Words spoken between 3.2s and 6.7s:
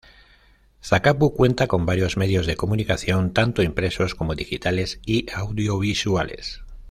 tanto impresos, como digitales y audiovisuales.